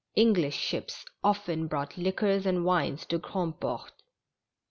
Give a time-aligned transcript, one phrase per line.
[0.15, 3.91] English ships often brought liquors and wines to Grandport.